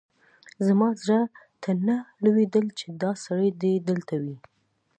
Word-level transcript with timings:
زما 0.67 0.87
زړه 1.01 1.19
ته 1.61 1.71
نه 1.87 1.97
لوېدل 2.23 2.65
چې 2.79 2.87
دا 3.01 3.11
سړی 3.25 3.49
دې 3.61 3.73
دلته 3.89 4.15
وي. 4.23 4.37